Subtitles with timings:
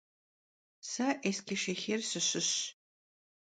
[0.89, 2.51] Se Eskişşêxir sışışş.